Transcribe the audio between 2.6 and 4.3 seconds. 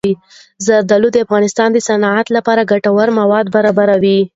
ګټور مواد برابروي.